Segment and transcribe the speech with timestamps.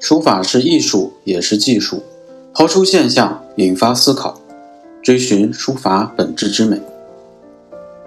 [0.00, 2.02] 书法是艺术，也是技术。
[2.54, 4.40] 抛出现象，引发思考，
[5.02, 6.80] 追寻书法本质之美。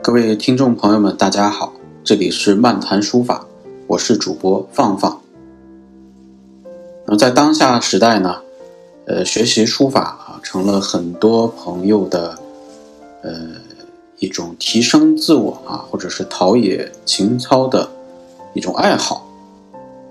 [0.02, 1.72] 各位听众朋友们，大家好，
[2.04, 3.46] 这里是漫谈书法，
[3.86, 5.22] 我是主播放放。
[7.06, 8.38] 那么在当下时代呢，
[9.06, 12.40] 呃，学习书法啊，成了很多朋友的
[13.22, 13.32] 呃
[14.18, 17.88] 一种提升自我啊，或者是陶冶情操的
[18.56, 19.30] 一种爱好。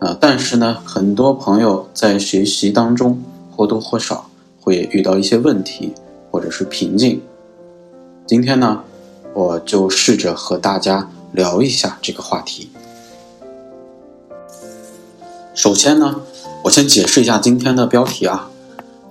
[0.02, 3.22] 啊，但是呢，很多朋友在学习当中
[3.52, 4.28] 或多或少
[4.60, 5.94] 会遇到一些问题
[6.28, 7.22] 或者是瓶颈。
[8.26, 8.82] 今天呢，
[9.32, 12.68] 我就试着和大家聊一下这个话题。
[15.54, 16.16] 首先呢，
[16.64, 18.50] 我先解释一下今天的标题啊，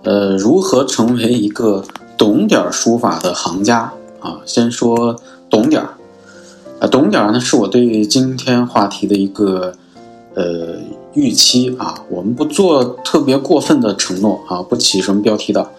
[0.03, 1.85] 呃，如何成为一个
[2.17, 4.41] 懂点书法的行家啊？
[4.45, 5.15] 先说
[5.49, 5.93] 懂点儿，
[6.81, 9.73] 啊，懂点儿呢，是我对今天话题的一个。
[10.33, 10.77] 呃，
[11.13, 15.69] 预期啊，我们不做特别过分的承诺啊，不起什么标题的，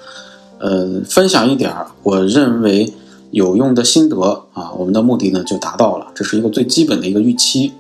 [0.59, 2.93] 呃，分享一点我认为
[3.31, 4.21] 有用的心得
[4.53, 7.73] 啊，我们的目的呢就达到了，这是一个最基本的一个预期。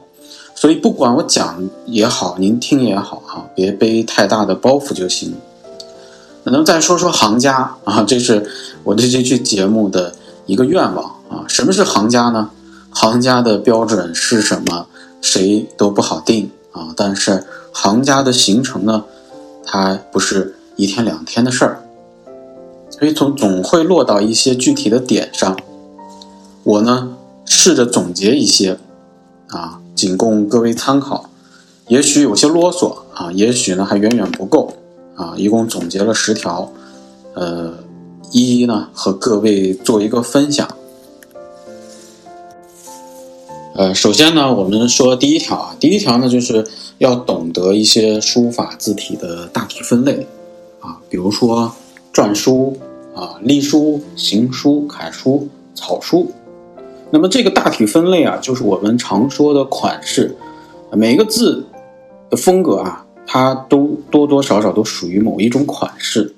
[0.54, 5.34] 所以不管我讲也好，您听也好啊，别背太大的包袱就行。
[6.44, 8.48] 那么再说说行家啊，这是
[8.82, 10.14] 我对这期节目的
[10.46, 11.44] 一个愿望啊。
[11.46, 12.50] 什么是行家呢？
[12.90, 14.86] 行家的标准是什么？
[15.20, 16.50] 谁都不好定。
[16.72, 19.04] 啊，但是行家的形成呢，
[19.64, 21.82] 它不是一天两天的事儿，
[22.90, 25.56] 所以总总会落到一些具体的点上。
[26.64, 28.78] 我呢试着总结一些，
[29.48, 31.28] 啊，仅供各位参考。
[31.88, 34.72] 也许有些啰嗦啊，也许呢还远远不够
[35.14, 35.34] 啊。
[35.36, 36.72] 一共总结了十条，
[37.34, 37.74] 呃，
[38.30, 40.68] 一一呢和各位做一个分享。
[43.74, 46.66] 呃，首先呢，我们说第一条啊，第一条呢，就是
[46.98, 50.26] 要懂得一些书法字体的大体分类
[50.78, 51.72] 啊，比如说
[52.12, 52.76] 篆书
[53.14, 56.30] 啊、隶书、行书、楷书、草书。
[57.10, 60.36] 那么这个大体分类啊，就是我们常说的款式，
[60.92, 61.64] 每个字
[62.28, 66.34] 的风格啊，它都多多少少都属于某一种款式。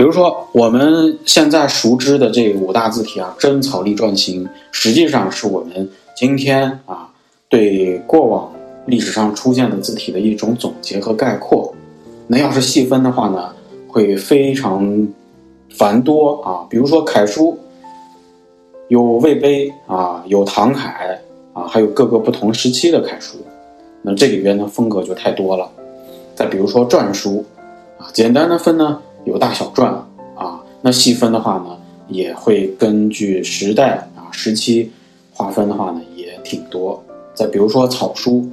[0.00, 7.06] 比如说，我们现在熟知的这五大字体啊，真草隶篆行，实际上是我们今天啊
[7.50, 8.50] 对过往
[8.86, 11.74] 历史上出现的字体的一种总结和概括。
[12.26, 13.54] 那要是细分的话呢，
[13.88, 15.06] 会非常
[15.68, 16.64] 繁多啊。
[16.70, 17.58] 比如说楷书，
[18.88, 21.20] 有魏碑啊，有唐楷
[21.52, 23.36] 啊，还有各个不同时期的楷书。
[24.00, 25.70] 那这里边的风格就太多了。
[26.34, 27.44] 再比如说篆书
[27.98, 28.98] 啊，简单的分呢。
[29.24, 29.84] 有大小篆
[30.34, 31.76] 啊，那细分的话呢，
[32.08, 34.90] 也会根据时代啊时期
[35.32, 37.02] 划分的话呢，也挺多。
[37.34, 38.48] 再比如说草书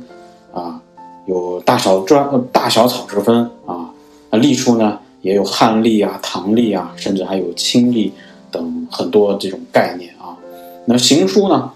[0.54, 0.82] 啊，
[1.26, 3.90] 有大小篆、大小草之分啊。
[4.30, 8.12] 那隶书呢，也有汉隶啊、唐隶啊，甚至还有清隶
[8.52, 10.38] 等很多这种概念啊。
[10.86, 11.72] 那行书呢，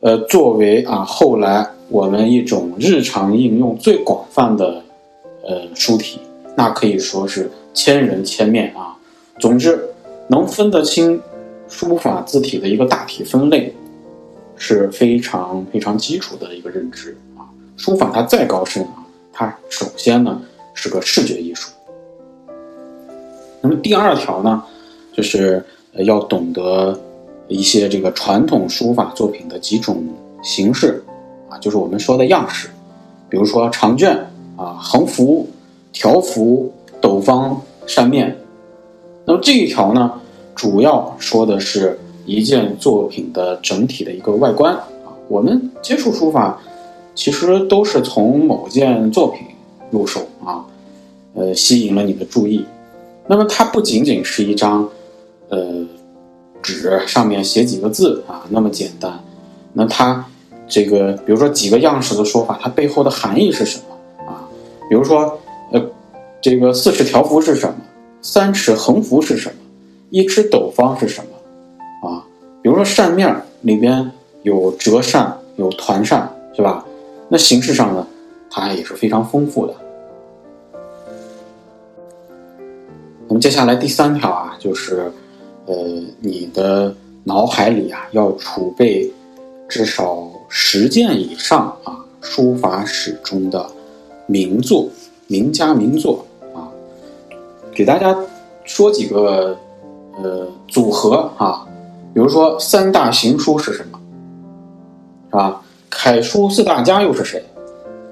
[0.00, 4.82] 呃，作为啊后来我们一种日常应用最广泛的
[5.44, 6.20] 呃书体。
[6.56, 8.96] 那可以说是千人千面啊。
[9.38, 9.78] 总之，
[10.28, 11.20] 能分得清
[11.68, 13.74] 书法字体的一个大体分类，
[14.56, 17.44] 是非常非常基础的一个认知啊。
[17.76, 20.40] 书法它再高深啊，它首先呢
[20.72, 21.70] 是个视觉艺术。
[23.60, 24.62] 那么第二条呢，
[25.12, 25.62] 就是
[25.98, 26.98] 要懂得
[27.46, 30.02] 一些这个传统书法作品的几种
[30.42, 31.04] 形式
[31.50, 32.68] 啊，就是我们说的样式，
[33.28, 34.16] 比如说长卷
[34.56, 35.46] 啊、横幅。
[35.98, 36.70] 条幅、
[37.00, 38.36] 斗方、扇面，
[39.24, 40.12] 那么这一条呢，
[40.54, 44.84] 主要说的是一件作品的整体的一个外观啊。
[45.26, 46.60] 我们接触书法，
[47.14, 49.46] 其实都是从某件作品
[49.90, 50.62] 入手啊，
[51.32, 52.62] 呃，吸引了你的注意。
[53.26, 54.86] 那么它不仅仅是一张
[55.48, 55.82] 呃
[56.60, 59.18] 纸上面写几个字啊那么简单，
[59.72, 60.22] 那它
[60.68, 64.46] 这个比如说几个样式的说法，它背后的含义是什么啊？
[64.90, 65.38] 比如说。
[66.40, 67.76] 这个四尺条幅是什么？
[68.22, 69.54] 三尺横幅是什么？
[70.10, 72.08] 一尺斗方是什么？
[72.08, 72.24] 啊，
[72.62, 74.10] 比如说扇面里边
[74.42, 76.86] 有折扇，有团扇，是吧？
[77.28, 78.06] 那形式上呢，
[78.48, 79.74] 它也是非常丰富的。
[83.26, 85.10] 那么接下来第三条啊，就是
[85.64, 85.74] 呃，
[86.20, 86.94] 你的
[87.24, 89.10] 脑海里啊要储备
[89.68, 93.68] 至少十件以上啊书法史中的
[94.26, 94.88] 名作。
[95.28, 96.24] 名家名作，
[97.76, 98.16] 给大家
[98.64, 99.54] 说几个
[100.16, 101.66] 呃组合啊，
[102.14, 104.00] 比如说三大行书是什么，
[105.28, 105.60] 是吧？
[105.90, 107.44] 楷书四大家又是谁？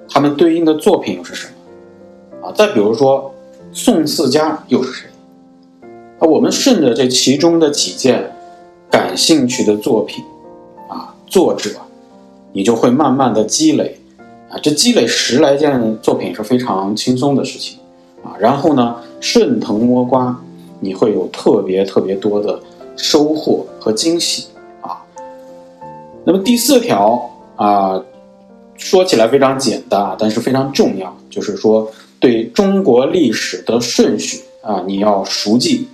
[0.06, 2.46] 他们对应的作品又是什么？
[2.46, 3.32] 啊，再比如说
[3.72, 5.08] 宋四家又是谁？
[6.18, 8.30] 啊，我们顺着这其中的几件
[8.90, 10.22] 感兴趣的作品，
[10.90, 11.70] 啊，作者，
[12.52, 13.98] 你就会慢慢的积累，
[14.50, 17.78] 啊，这积累十来件作品是非常轻松的事情，
[18.22, 20.38] 啊，然后呢，顺藤摸瓜，
[20.80, 22.60] 你会有特别特别多的
[22.94, 24.48] 收获和惊喜，
[24.82, 25.00] 啊，
[26.26, 28.04] 那么第四条啊。
[28.76, 31.88] 说起来非常简单啊，但是非常重要，就是说
[32.18, 35.86] 对中国历史的顺序啊，你要熟记。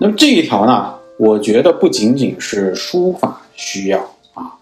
[0.00, 3.98] 那么这一条呢，我觉得不仅仅是书法需要
[4.32, 4.56] 啊，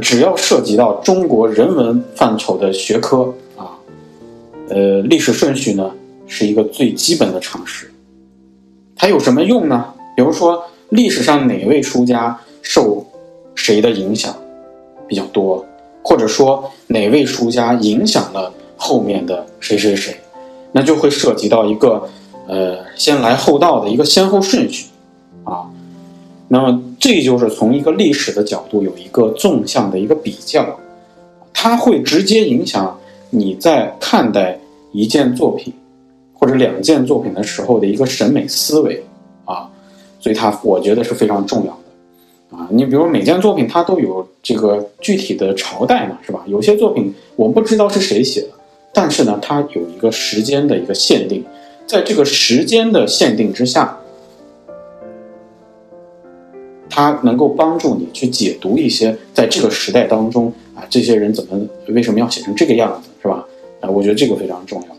[0.00, 3.76] 只要涉及到中国人文范畴的学科啊，
[4.70, 5.92] 呃，历史顺序呢
[6.26, 7.90] 是一个最基本的常识。
[8.96, 9.92] 它有什么用呢？
[10.16, 13.04] 比如说历史上哪位书家受
[13.54, 14.34] 谁的影响
[15.08, 15.64] 比较多？
[16.02, 20.14] 或者说哪位书家影响了后面的谁谁谁，
[20.72, 22.08] 那就会涉及到一个
[22.46, 24.86] 呃先来后到的一个先后顺序
[25.44, 25.64] 啊。
[26.48, 30.78] 那么这就是从一个历史的角度有一个纵向的一个比较，
[31.52, 32.98] 它会直接影响
[33.30, 34.58] 你在看待
[34.92, 35.72] 一件作品
[36.44, 39.02] 或者两件作品的时候的一个审美思维
[39.46, 39.66] 啊，
[40.20, 42.58] 所以它我觉得是非常重要的。
[42.58, 46.44] 啊，你比如每件作品它都有这个具体的朝代嘛，是吧？
[46.46, 48.48] 有些作品我们不知道是谁写的，
[48.92, 51.42] 但是呢，它有一个时间的一个限定，
[51.86, 53.98] 在这个时间的限定之下，
[56.90, 61.58] 它能够帮助你去解读一些在这个时代当中啊，这些人怎么
[61.88, 63.42] 为什么要写成这个样子，是吧？
[63.80, 64.93] 啊，我觉得这个非常重要。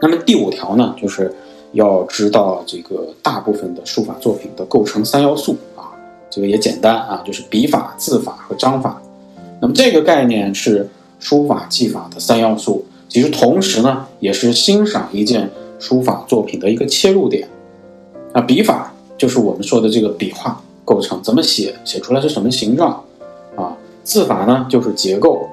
[0.00, 1.32] 那么第五条呢，就是
[1.72, 5.92] 要知道这个大部分的书法作品的构成三要素啊。
[6.30, 9.00] 这个也简单啊，就是笔法、字法和章法。
[9.60, 10.88] 那么这个概念是
[11.18, 17.46] 书法技法的三要素，其实同时呢，也是欣赏一件书法作品的一个切入点。
[18.32, 23.04] 啊，笔法就是我们说的这个笔画构成，怎么写，写出来是什么形状
[23.56, 23.76] 啊？
[24.02, 25.46] 字法呢，就是结构。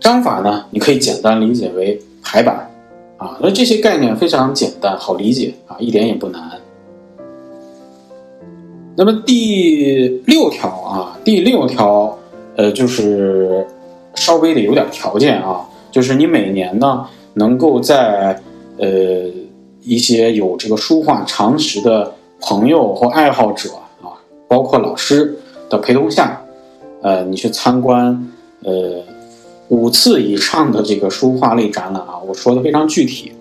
[0.00, 2.70] 章法呢，你可以简单理解为排版
[3.18, 3.36] 啊。
[3.40, 6.50] 那这些概念非常简单，好理解啊，一点也不难。
[8.94, 12.16] 那么第六条啊，第六条，
[12.56, 13.66] 呃，就是
[14.14, 18.38] 稍微的有点条件啊，就是你每年呢，能够在
[18.76, 18.86] 呃
[19.80, 23.70] 一些有这个书画常识的朋友或爱好者
[24.02, 24.12] 啊，
[24.46, 25.38] 包括老师
[25.70, 26.42] 的陪同下，
[27.00, 28.30] 呃，你去参观
[28.62, 29.00] 呃
[29.72, 33.32] 五次以上的这个书画类展览啊，我说的非常具体，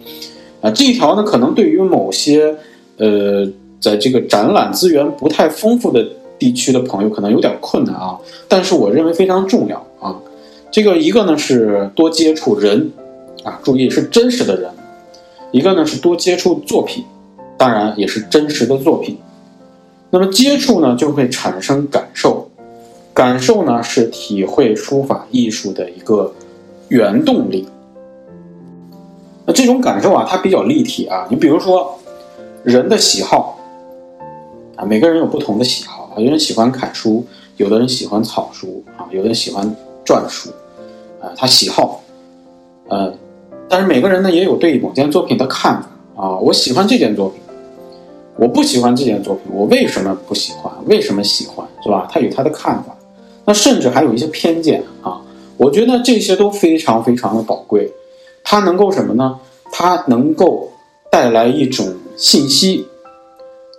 [0.61, 2.55] 啊，这一条呢，可能对于某些
[2.97, 3.47] 呃。
[3.81, 6.07] 在这个展览资源不太丰富的
[6.37, 8.15] 地区的朋友可能有点困难啊，
[8.47, 10.15] 但是我认为非常重要啊。
[10.69, 12.91] 这个一个呢是多接触人，
[13.43, 14.69] 啊，注意是真实的人；
[15.51, 17.03] 一个呢是多接触作品，
[17.57, 19.17] 当然也是真实的作品。
[20.11, 22.50] 那么接触呢就会产生感受，
[23.13, 26.33] 感受呢是体会书法艺术的一个
[26.89, 27.67] 原动力。
[29.45, 31.27] 那这种感受啊，它比较立体啊。
[31.29, 31.99] 你比如说
[32.63, 33.59] 人的喜好
[34.75, 34.85] 啊。
[34.85, 37.25] 每个人有不同的喜好啊，有人喜欢楷书，
[37.57, 39.63] 有的人喜欢草书啊，有的人喜欢
[40.05, 40.49] 篆书，
[41.21, 42.01] 啊，他喜好，
[42.87, 43.13] 呃，
[43.69, 47.39] 但是每个人呢也有对某件作品的看法啊，我喜欢这件作品，
[48.37, 50.71] 我不喜欢这件作品，我为什么不喜欢？
[50.85, 51.65] 为什么喜欢？
[51.83, 52.07] 是吧？
[52.11, 52.95] 他有他的看法，
[53.45, 55.21] 那甚至还有一些偏见啊，
[55.57, 57.91] 我觉得这些都非常非常的宝贵，
[58.43, 59.39] 它能够什么呢？
[59.71, 60.71] 它能够
[61.11, 62.85] 带来一种信息。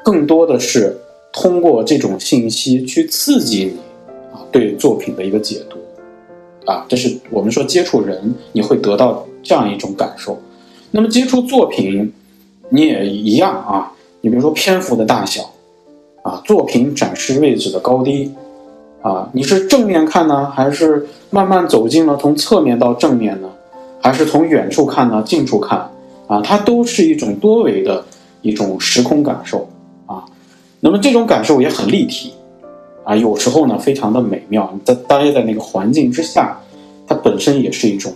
[0.04, 0.96] 更多的是
[1.32, 3.76] 通过这种信息去刺激你
[4.32, 5.78] 啊，对作品的一个解读
[6.66, 10.36] 啊，这是我们说接触人你会得到这样一种感受。
[10.90, 12.12] 那么接触作品
[12.68, 15.48] 你也一样啊，你比如说篇幅的大小
[16.22, 18.32] 啊，作品展示位置的高低
[19.02, 23.48] 啊，你是正面看呢，还是慢慢走近了从侧面到正面呢，
[24.00, 25.78] 还是从远处看呢，近处看
[26.28, 28.04] 啊，它都是一种多维的
[28.42, 29.68] 一种时空感受
[30.06, 30.24] 啊。
[30.78, 32.32] 那么这种感受也很立体，
[33.02, 34.70] 啊，有时候呢非常的美妙。
[34.72, 36.56] 你在待在那个环境之下，
[37.08, 38.12] 它本身也是一种，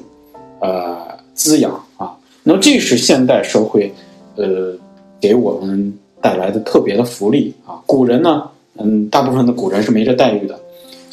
[0.60, 0.96] 呃，
[1.34, 2.14] 滋养啊。
[2.44, 3.92] 那么这是现代社会，
[4.36, 4.72] 呃，
[5.20, 7.74] 给我们带来的特别的福利啊。
[7.86, 8.44] 古人呢，
[8.76, 10.56] 嗯，大部分的古人是没这待遇的。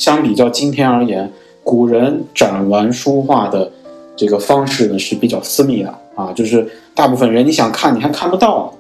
[0.04, 1.32] 相比较今天而言，
[1.64, 3.72] 古人展玩书画的
[4.18, 8.74] 这个方式呢是比较私密的啊，就是大部分人你想看你还看不到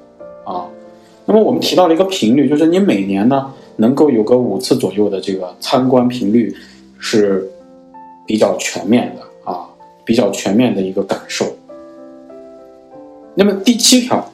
[0.43, 0.67] 啊。
[1.25, 6.53] 那么我们提到了一个频率，就是你每年呢能够有个五次左右的这个参观频率，
[6.99, 7.49] 是
[8.27, 9.63] 比较全面的啊，
[10.03, 11.45] 比较全面的一个感受。
[13.33, 14.29] 那么第七条，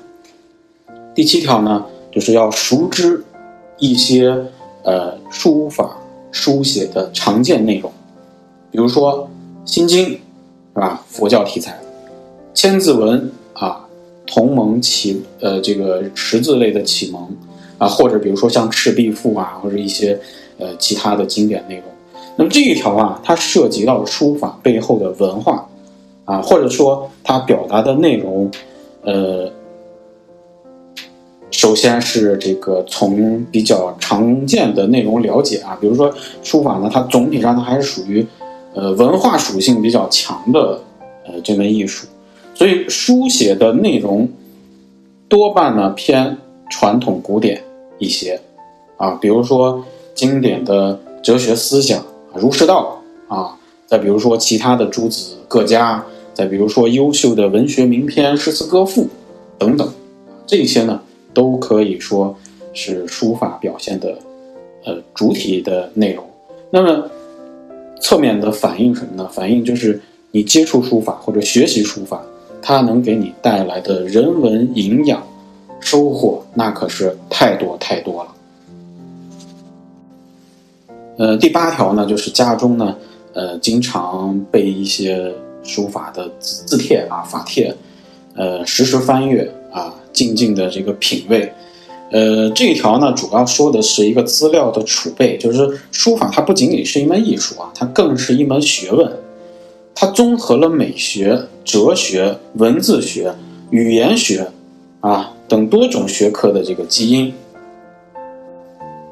[1.13, 3.23] 第七条呢，就是要熟知
[3.77, 4.35] 一些
[4.81, 5.95] 呃书法
[6.31, 7.91] 书写的常见内容，
[8.71, 9.29] 比如说
[9.71, 10.19] 《心经》，是
[10.73, 11.03] 吧？
[11.07, 11.71] 佛教题材，
[12.53, 13.85] 《千字文》啊，
[14.25, 17.27] 同盟启呃这个识字类的启蒙
[17.77, 20.19] 啊，或者比如说像《赤壁赋》啊，或者一些
[20.57, 21.83] 呃其他的经典内容。
[22.35, 25.67] 那么这一条啊，它涉及到书法背后的文化
[26.25, 28.49] 啊，或者说它表达的内容。
[29.01, 29.49] 呃，
[31.51, 36.13] 首先是这个从比较常见的内容了解啊，比如说
[36.43, 38.25] 书法呢，它总体上它还是属于
[38.73, 40.79] 呃文化属性比较强的
[41.25, 42.07] 呃这门艺术，
[42.53, 44.29] 所以书写的内容
[45.27, 46.37] 多半呢偏
[46.69, 47.61] 传统古典
[47.97, 48.39] 一些
[48.97, 52.03] 啊，比如说经典的哲学思想
[52.33, 56.03] 儒释道啊，再比如说其他的诸子各家。
[56.31, 59.09] 再比如说，优秀的文学名篇、诗词歌赋
[59.57, 59.91] 等等，
[60.47, 61.01] 这些呢，
[61.33, 62.35] 都可以说
[62.73, 64.17] 是书法表现的
[64.85, 66.23] 呃主体的内容。
[66.71, 67.09] 那么，
[68.01, 69.29] 侧面的反映什么呢？
[69.31, 72.21] 反映就是你接触书法或者学习书法，
[72.61, 75.21] 它能给你带来的人文营养
[75.79, 78.35] 收获，那可是太多太多了。
[81.17, 82.95] 呃，第八条呢，就是家中呢，
[83.33, 85.33] 呃，经常备一些。
[85.61, 87.75] 书法的字字帖啊，法帖，
[88.33, 91.49] 呃，时时翻阅啊，静静的这个品味，
[92.11, 99.09] 呃，这一条呢，主要说的是一个资料的储备，就是书法它不仅仅是一门艺术啊，它更是一门学问，
[99.95, 103.33] 它综合了美学、哲学、文字学、
[103.69, 104.45] 语言学
[104.99, 107.33] 啊等多种学科的这个基因。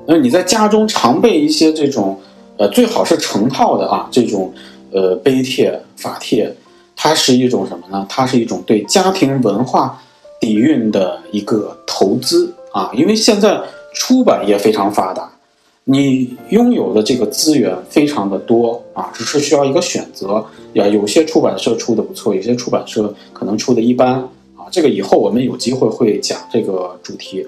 [0.06, 2.20] 那你在家中常备一些这种，
[2.58, 4.54] 呃，最好是成套的啊，这种。
[4.90, 6.50] 呃，碑帖、法帖，
[6.96, 8.06] 它是一种什么呢？
[8.08, 10.02] 它是一种对家庭文化
[10.48, 12.90] 底蕴的一个投资啊！
[12.96, 13.60] 因为现在
[13.94, 15.30] 出版业非常发达，
[15.84, 20.42] 你拥有的这个资源非常的多啊，只是需要一个选择。
[20.72, 24.14] 呀，有些出版社出的不错，有些出版社可能出的一般
[24.56, 24.72] 啊。
[24.72, 27.46] 这个以后我们有机会会讲这个主题。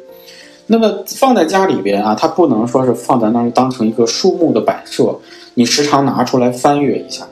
[0.68, 5.18] 那么放在家里边啊，它不能说是放在那儿当成一个书目的摆设。
[5.54, 7.26] 你时常拿出来翻阅一下，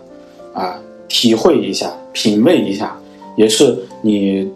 [0.54, 2.98] 啊，体会一下，品味一下，
[3.36, 4.50] 也是你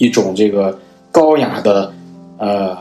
[0.00, 0.76] 一种这个
[1.12, 1.92] 高雅的、
[2.38, 2.76] 呃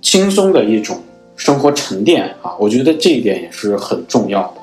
[0.00, 0.96] 轻松的一种
[1.36, 2.56] 生活沉淀啊。
[2.58, 4.54] 我觉得这一点也是很重要的。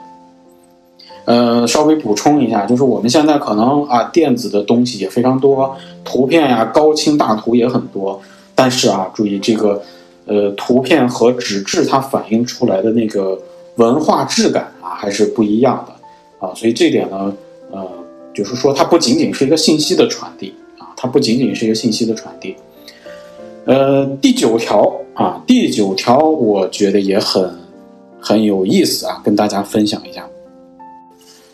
[1.25, 8.19] 呃，稍微补充一下，就是我们现在可能啊，电子的东西也非常多，图片呀、高清大图也很多，
[8.55, 9.81] 但是啊，注意这个，
[10.25, 13.39] 呃，图片和纸质它反映出来的那个。
[13.75, 17.33] 文化质感啊，还是不一样的啊，所以这点呢，
[17.71, 17.87] 呃，
[18.33, 20.53] 就是说它不仅仅是一个信息的传递，
[21.01, 22.53] 它不仅仅是一个信息的传递。
[23.63, 27.49] 呃，第九条啊，第九条我觉得也很
[28.19, 30.27] 很有意思啊，跟大家分享一下，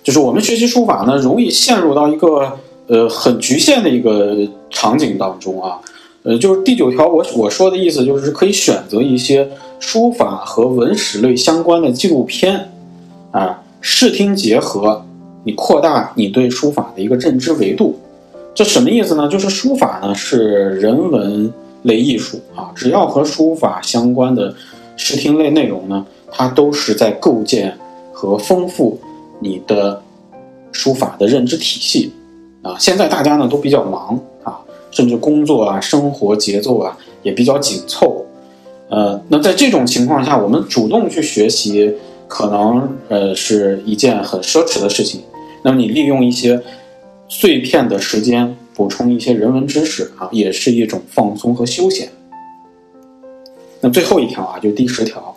[0.04, 2.52] 就是我们学习书法呢，容易陷入到一个
[2.88, 4.36] 呃很局限的一个
[4.72, 5.80] 场景当中啊，
[6.24, 9.48] 呃，就是第九条我我说的意思就是可以选择一些。
[9.78, 12.72] 书法和文史类相关的纪录片，
[13.32, 15.06] 啊，视听结合，
[15.44, 17.94] 你扩大你对书法的一个认知维度。
[18.56, 19.28] 这什么意思呢？
[19.28, 24.56] 就是书法呢是人文类艺术啊，只要和书法相关的
[24.96, 27.78] 视听类内容呢，它都是在构建
[28.14, 28.98] 和丰富
[29.42, 30.02] 你的
[30.72, 32.14] 书法的认知体系
[32.62, 32.78] 啊。
[32.80, 34.58] 现在大家呢都比较忙啊，
[34.90, 38.26] 甚至工作啊、生活节奏啊也比较紧凑。
[38.88, 41.94] 呃，那在这种情况下，我们主动去学习，
[42.30, 45.22] 可能呃是一件很奢侈的事情。
[45.62, 46.62] 那么你利用一些
[47.28, 52.10] 碎片的时间补充一些人文知识啊，也是一种放松和休闲。
[53.82, 55.36] 那最后一条啊，就第十条，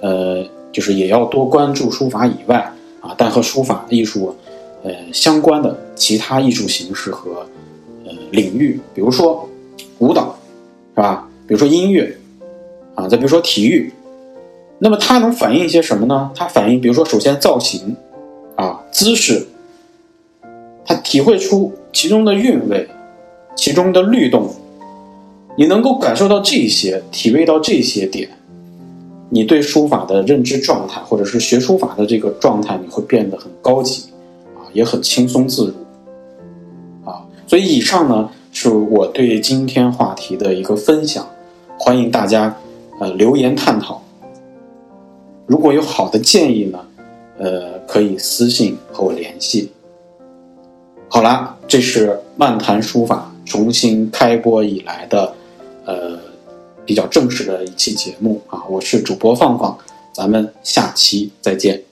[0.00, 4.34] 呃，就是也要多关注书法以外啊，但和书法艺术
[4.82, 7.46] 呃相关的其他艺术形式和
[8.04, 9.48] 呃领域，比如说
[9.98, 10.38] 舞蹈，
[10.94, 11.28] 是吧？
[11.46, 12.16] 比如说音乐。
[12.96, 13.90] 啊，再比如说体育，
[14.78, 16.30] 那么它能反映一些什么呢？
[16.34, 17.96] 它反映，比如说，首先造型，
[18.56, 19.46] 啊，姿势，
[21.02, 22.88] 体会出其中的韵味，
[23.56, 24.48] 其中的律动，
[25.56, 28.28] 你能够感受到这些，体味到这些点，
[29.28, 34.04] 你对书法的认知状态，或者是学书法的这个状态，你会变得很高级，
[34.56, 35.74] 啊，也很轻松自
[37.04, 41.26] 如，啊，所以以上呢是我对今天话题的一个分享，
[41.78, 42.56] 欢迎大家。
[43.00, 44.02] 呃，留言探讨。
[45.46, 46.78] 如果有好的建议呢，
[47.38, 49.70] 呃，可以私信和我联系。
[51.12, 55.34] 好啦，这是漫谈书法重新开播以来的，
[55.84, 56.16] 呃，
[56.86, 59.76] 比较正式的一期节目啊，我是主播放放，
[60.12, 61.82] 咱们下期再见。